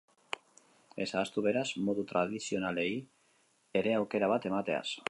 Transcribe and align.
Ez 1.05 1.07
ahaztu, 1.17 1.43
beraz, 1.49 1.65
modu 1.91 2.07
tradizionalei 2.13 2.89
ere 3.85 3.97
aukera 4.01 4.33
bat 4.35 4.51
emateaz! 4.53 4.87